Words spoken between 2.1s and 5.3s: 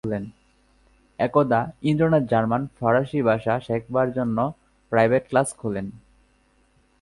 German ফরাসি ভাষা শেখাবার একটা প্রাইভেট